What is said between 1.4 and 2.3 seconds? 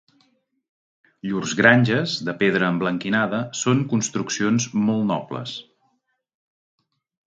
granges,